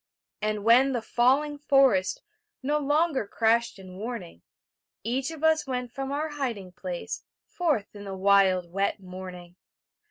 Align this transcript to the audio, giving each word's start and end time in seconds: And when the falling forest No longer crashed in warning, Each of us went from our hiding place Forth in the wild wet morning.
And 0.41 0.63
when 0.63 0.93
the 0.93 1.01
falling 1.03 1.59
forest 1.59 2.23
No 2.63 2.79
longer 2.79 3.27
crashed 3.27 3.77
in 3.77 3.97
warning, 3.97 4.41
Each 5.03 5.29
of 5.29 5.43
us 5.43 5.67
went 5.67 5.91
from 5.91 6.11
our 6.11 6.29
hiding 6.29 6.71
place 6.71 7.23
Forth 7.45 7.95
in 7.95 8.05
the 8.05 8.17
wild 8.17 8.71
wet 8.71 8.99
morning. 8.99 9.57